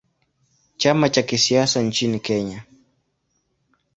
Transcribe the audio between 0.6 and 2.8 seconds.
Chama cha kisiasa nchini Kenya.